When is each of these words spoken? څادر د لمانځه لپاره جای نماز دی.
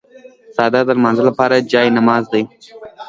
څادر 0.55 0.83
د 0.87 0.89
لمانځه 0.97 1.23
لپاره 1.29 1.65
جای 1.71 1.87
نماز 1.97 2.23
دی. 2.33 2.43